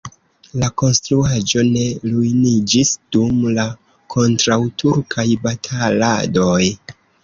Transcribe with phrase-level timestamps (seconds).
[0.61, 1.83] La konstruaĵo ne
[2.15, 3.69] ruiniĝis dum la
[4.17, 6.61] kontraŭturkaj bataladoj.